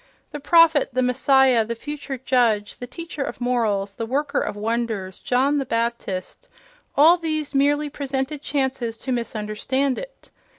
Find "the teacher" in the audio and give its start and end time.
2.79-3.21